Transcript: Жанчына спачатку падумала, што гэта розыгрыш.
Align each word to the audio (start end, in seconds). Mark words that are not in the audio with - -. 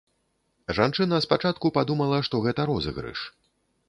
Жанчына 0.77 1.19
спачатку 1.25 1.71
падумала, 1.75 2.17
што 2.29 2.39
гэта 2.47 2.65
розыгрыш. 2.71 3.19